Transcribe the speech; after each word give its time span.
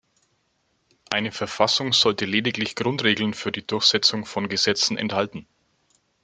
Eine 1.11 1.31
Verfassung 1.31 1.93
sollte 1.93 2.25
lediglich 2.25 2.75
Grundregeln 2.75 3.35
für 3.35 3.51
die 3.51 3.67
Durchsetzung 3.67 4.25
von 4.25 4.49
Gesetzen 4.49 4.97
enthalten. 4.97 5.45